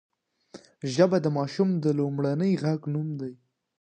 ژبه 0.93 1.17
د 1.21 1.27
ماشوم 1.37 1.69
د 1.83 1.85
لومړني 1.99 2.51
غږ 2.63 2.81
نوم 2.93 3.07
دی 3.19 3.33